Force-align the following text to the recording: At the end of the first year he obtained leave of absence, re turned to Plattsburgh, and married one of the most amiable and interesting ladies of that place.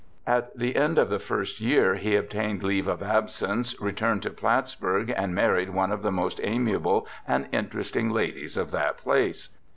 At 0.25 0.57
the 0.57 0.75
end 0.77 0.97
of 0.97 1.09
the 1.09 1.19
first 1.19 1.59
year 1.61 1.93
he 1.93 2.15
obtained 2.15 2.63
leave 2.63 2.87
of 2.87 3.03
absence, 3.03 3.79
re 3.79 3.91
turned 3.93 4.23
to 4.23 4.31
Plattsburgh, 4.31 5.13
and 5.15 5.35
married 5.35 5.75
one 5.75 5.91
of 5.91 6.01
the 6.01 6.11
most 6.11 6.41
amiable 6.43 7.05
and 7.27 7.47
interesting 7.51 8.09
ladies 8.09 8.57
of 8.57 8.71
that 8.71 8.97
place. 8.97 9.49